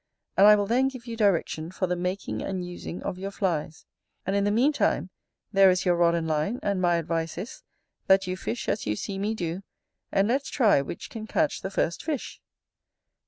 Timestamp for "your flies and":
3.19-4.35